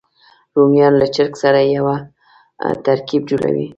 [0.55, 1.85] رومیان له چرګ سره یو
[2.85, 3.67] ترکیب جوړوي